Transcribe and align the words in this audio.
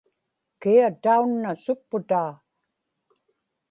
kia 0.61 0.85
taunna 1.03 1.51
supputaa? 1.63 2.31